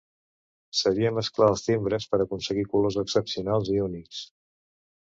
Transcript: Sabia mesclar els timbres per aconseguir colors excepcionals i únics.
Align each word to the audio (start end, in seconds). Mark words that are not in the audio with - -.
Sabia 0.79 1.11
mesclar 1.17 1.51
els 1.55 1.65
timbres 1.67 2.09
per 2.15 2.21
aconseguir 2.27 2.67
colors 2.73 2.99
excepcionals 3.05 3.75
i 3.77 3.81
únics. 3.91 4.29